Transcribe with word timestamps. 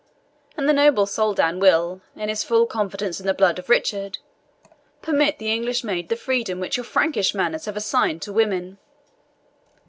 And 0.57 0.67
the 0.67 0.73
noble 0.73 1.05
Soldan 1.05 1.59
will, 1.59 2.01
in 2.15 2.27
his 2.27 2.43
full 2.43 2.65
confidence 2.65 3.19
in 3.19 3.27
the 3.27 3.35
blood 3.35 3.59
of 3.59 3.69
Richard, 3.69 4.17
permit 5.03 5.37
the 5.37 5.53
English 5.53 5.83
maid 5.83 6.09
the 6.09 6.15
freedom 6.15 6.59
which 6.59 6.75
your 6.75 6.83
Frankish 6.85 7.35
manners 7.35 7.65
have 7.65 7.77
assigned 7.77 8.23
to 8.23 8.33
women. 8.33 8.79